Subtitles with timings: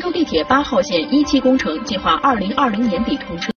[0.00, 3.48] 郑州地铁八号线一期工程计划二零二零年底通车。